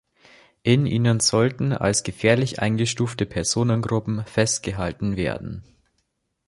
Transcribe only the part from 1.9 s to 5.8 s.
gefährlich eingestufte Personengruppen festgehalten werden.